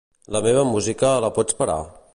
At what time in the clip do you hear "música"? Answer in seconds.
0.69-1.13